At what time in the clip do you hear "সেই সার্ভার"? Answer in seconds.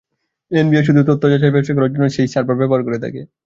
2.15-2.59